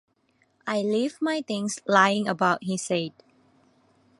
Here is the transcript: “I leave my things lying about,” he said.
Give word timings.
“I 0.65 0.81
leave 0.81 1.19
my 1.21 1.41
things 1.41 1.79
lying 1.85 2.27
about,” 2.27 2.63
he 2.63 2.75
said. 2.75 3.11